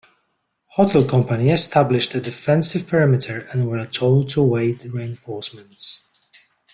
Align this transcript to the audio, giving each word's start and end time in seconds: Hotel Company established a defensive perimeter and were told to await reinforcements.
Hotel 0.69 1.05
Company 1.05 1.51
established 1.51 2.15
a 2.15 2.19
defensive 2.19 2.87
perimeter 2.87 3.47
and 3.51 3.69
were 3.69 3.85
told 3.85 4.29
to 4.29 4.41
await 4.41 4.83
reinforcements. 4.85 6.09